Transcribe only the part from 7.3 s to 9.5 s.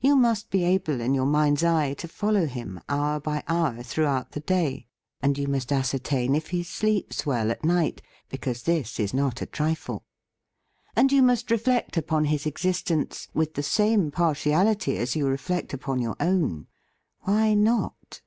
at night— because this is not a